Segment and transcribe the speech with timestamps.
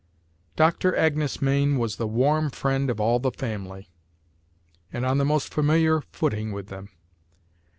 [0.55, 3.91] Doctor Agnes Mayne was the warm friend of all the family,
[4.91, 6.89] and on the most familiar footing with them.